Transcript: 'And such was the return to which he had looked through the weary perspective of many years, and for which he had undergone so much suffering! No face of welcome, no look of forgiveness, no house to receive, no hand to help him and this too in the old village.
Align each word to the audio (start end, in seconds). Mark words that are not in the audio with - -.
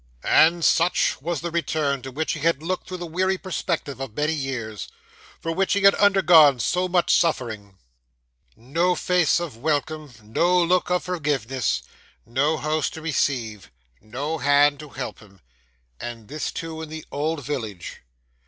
'And 0.23 0.65
such 0.65 1.21
was 1.21 1.41
the 1.41 1.51
return 1.51 2.01
to 2.01 2.09
which 2.09 2.31
he 2.33 2.39
had 2.39 2.63
looked 2.63 2.87
through 2.87 2.97
the 2.97 3.05
weary 3.05 3.37
perspective 3.37 3.99
of 3.99 4.15
many 4.17 4.33
years, 4.33 4.87
and 4.87 5.41
for 5.43 5.51
which 5.51 5.73
he 5.73 5.81
had 5.83 5.93
undergone 5.93 6.59
so 6.59 6.87
much 6.87 7.13
suffering! 7.15 7.77
No 8.55 8.95
face 8.95 9.39
of 9.39 9.57
welcome, 9.57 10.11
no 10.23 10.59
look 10.59 10.89
of 10.89 11.03
forgiveness, 11.03 11.83
no 12.25 12.57
house 12.57 12.89
to 12.89 13.01
receive, 13.03 13.69
no 14.01 14.39
hand 14.39 14.79
to 14.79 14.89
help 14.89 15.19
him 15.19 15.39
and 15.99 16.29
this 16.29 16.51
too 16.51 16.81
in 16.81 16.89
the 16.89 17.05
old 17.11 17.45
village. 17.45 18.01